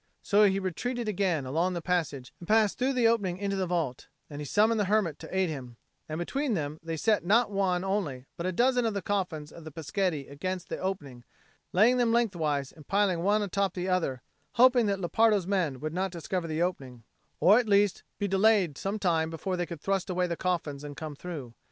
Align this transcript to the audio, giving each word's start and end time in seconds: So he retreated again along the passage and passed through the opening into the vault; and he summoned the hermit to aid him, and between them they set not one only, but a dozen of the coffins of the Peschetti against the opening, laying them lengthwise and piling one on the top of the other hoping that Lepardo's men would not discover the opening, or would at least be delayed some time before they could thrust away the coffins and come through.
So 0.23 0.45
he 0.45 0.57
retreated 0.59 1.07
again 1.07 1.45
along 1.45 1.73
the 1.75 1.79
passage 1.83 2.33
and 2.39 2.47
passed 2.47 2.79
through 2.79 2.93
the 2.93 3.07
opening 3.07 3.37
into 3.37 3.55
the 3.55 3.67
vault; 3.67 4.07
and 4.31 4.41
he 4.41 4.45
summoned 4.45 4.79
the 4.79 4.85
hermit 4.85 5.19
to 5.19 5.37
aid 5.37 5.47
him, 5.49 5.77
and 6.09 6.17
between 6.17 6.55
them 6.55 6.79
they 6.81 6.97
set 6.97 7.23
not 7.23 7.51
one 7.51 7.83
only, 7.83 8.25
but 8.35 8.47
a 8.47 8.51
dozen 8.51 8.87
of 8.87 8.95
the 8.95 9.03
coffins 9.03 9.51
of 9.51 9.63
the 9.63 9.69
Peschetti 9.69 10.27
against 10.27 10.69
the 10.69 10.79
opening, 10.79 11.23
laying 11.71 11.97
them 11.97 12.11
lengthwise 12.11 12.71
and 12.71 12.87
piling 12.87 13.19
one 13.21 13.35
on 13.35 13.41
the 13.41 13.47
top 13.47 13.73
of 13.77 13.83
the 13.83 13.89
other 13.89 14.23
hoping 14.53 14.87
that 14.87 14.99
Lepardo's 14.99 15.45
men 15.45 15.79
would 15.79 15.93
not 15.93 16.09
discover 16.11 16.47
the 16.47 16.63
opening, 16.63 17.03
or 17.39 17.53
would 17.53 17.59
at 17.59 17.69
least 17.69 18.01
be 18.17 18.27
delayed 18.27 18.79
some 18.79 18.97
time 18.97 19.29
before 19.29 19.55
they 19.55 19.67
could 19.67 19.81
thrust 19.81 20.09
away 20.09 20.25
the 20.25 20.35
coffins 20.35 20.83
and 20.83 20.97
come 20.97 21.15
through. 21.15 21.53